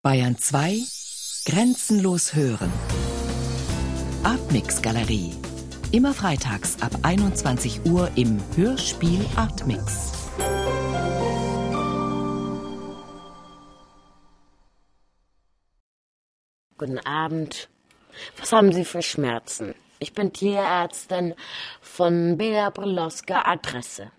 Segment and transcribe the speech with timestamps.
[0.00, 0.78] Bayern 2
[1.44, 2.72] Grenzenlos hören.
[4.22, 5.34] Artmix Galerie.
[5.90, 10.12] Immer freitags ab 21 Uhr im Hörspiel Artmix.
[16.78, 17.68] Guten Abend.
[18.38, 19.74] Was haben Sie für Schmerzen?
[19.98, 21.34] Ich bin Tierärztin
[21.80, 24.12] von Bela Brylowska Adresse.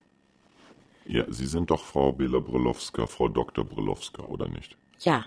[1.05, 3.63] Ja, Sie sind doch Frau Bela Brylowska, Frau Dr.
[3.63, 4.75] Brylowska, oder nicht?
[4.99, 5.25] Ja,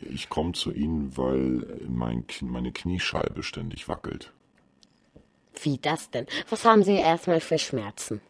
[0.00, 4.32] Ich komme zu Ihnen, weil mein, meine Kniescheibe ständig wackelt.
[5.62, 6.26] wie das denn?
[6.50, 8.20] Was haben Sie erstmal für Schmerzen?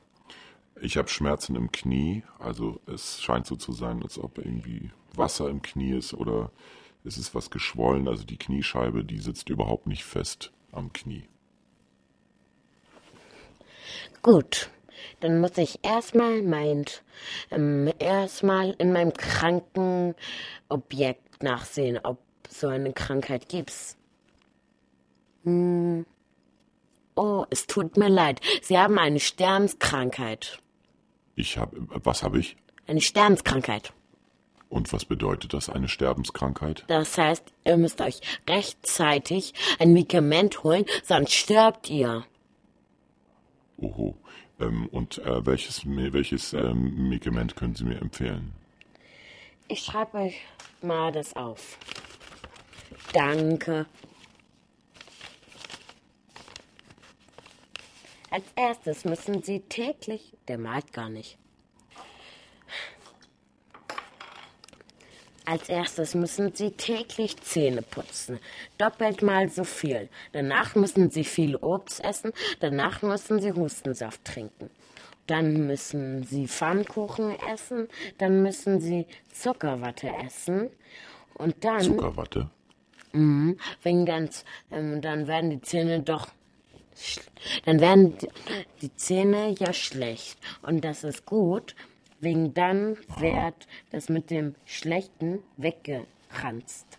[0.81, 5.49] Ich habe Schmerzen im Knie, also es scheint so zu sein, als ob irgendwie Wasser
[5.49, 6.51] im Knie ist oder
[7.05, 8.09] es ist was geschwollen.
[8.09, 11.25] Also die Kniescheibe, die sitzt überhaupt nicht fest am Knie.
[14.23, 14.71] Gut,
[15.21, 16.85] dann muss ich erstmal mein,
[17.51, 23.97] ähm, erstmal in meinem Krankenobjekt nachsehen, ob so eine Krankheit gibt's.
[25.45, 26.07] Hm.
[27.15, 28.41] Oh, es tut mir leid.
[28.63, 30.59] Sie haben eine Sternskrankheit.
[31.35, 32.57] Ich habe, was habe ich?
[32.87, 33.93] Eine Sternskrankheit.
[34.69, 36.85] Und was bedeutet das, eine Sterbenskrankheit?
[36.89, 42.25] Das heißt, ihr müsst euch rechtzeitig ein Medikament holen, sonst stirbt ihr.
[43.79, 44.17] Oho.
[44.59, 48.53] Ähm, und äh, welches, welches ähm, Medikament können Sie mir empfehlen?
[49.69, 50.41] Ich schreibe euch
[50.83, 51.79] mal das auf.
[53.13, 53.87] Danke.
[58.31, 61.39] Als erstes müssen Sie täglich, der malt gar nicht.
[65.47, 68.41] Als erstes müssen Sie täglich Zähne putzen.
[68.79, 70.09] Doppelt mal so viel.
[70.33, 72.33] Danach müssen Sie viel Obst essen.
[72.59, 74.71] Danach müssen Sie Hustensaft trinken.
[75.29, 77.89] Dann müssen Sie Pfannkuchen essen.
[78.19, 80.69] Dann müssen Sie Zuckerwatte essen.
[81.35, 82.51] Und dann, Zuckerwatte?
[83.13, 86.29] wenn ganz, ähm, dann werden die Zähne doch,
[87.65, 88.17] dann werden
[88.83, 90.39] die Zähne ja schlecht.
[90.63, 91.77] Und das ist gut,
[92.21, 96.99] wegen dann wird das mit dem Schlechten weggeranzt.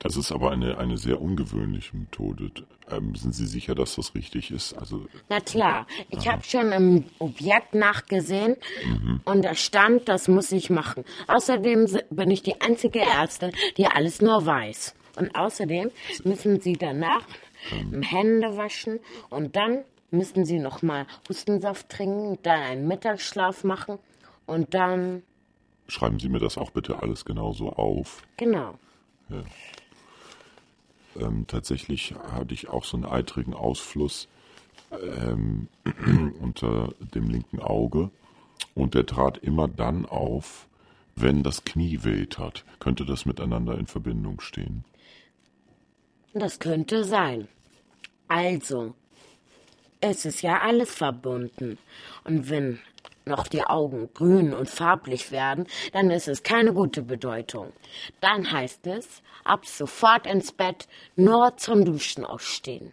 [0.00, 2.52] Das ist aber eine, eine sehr ungewöhnliche Methode.
[2.88, 4.74] Ähm, sind Sie sicher, dass das richtig ist?
[4.74, 8.56] Also, Na klar, ich habe schon im Objekt nachgesehen
[9.24, 11.04] und da stand, das muss ich machen.
[11.26, 14.94] Außerdem bin ich die einzige Ärztin, die alles nur weiß.
[15.16, 15.90] Und außerdem
[16.22, 17.26] müssen Sie danach
[18.02, 19.82] Hände waschen und dann
[20.12, 23.98] müssen Sie nochmal Hustensaft trinken, dann einen Mittagsschlaf machen
[24.48, 25.22] und dann,
[25.86, 28.22] schreiben Sie mir das auch bitte alles genauso auf.
[28.36, 28.78] genau.
[31.20, 34.26] Ähm, tatsächlich hatte ich auch so einen eitrigen Ausfluss
[34.90, 35.68] ähm,
[36.40, 38.10] unter dem linken Auge
[38.74, 40.66] und der trat immer dann auf,
[41.14, 42.64] wenn das Knie weht hat.
[42.78, 44.84] Könnte das miteinander in Verbindung stehen?
[46.32, 47.48] Das könnte sein.
[48.28, 48.94] Also,
[50.00, 51.76] es ist ja alles verbunden.
[52.24, 52.78] Und wenn
[53.28, 57.72] noch die Augen grün und farblich werden, dann ist es keine gute Bedeutung.
[58.20, 62.92] Dann heißt es, ab sofort ins Bett, nur zum Duschen aufstehen.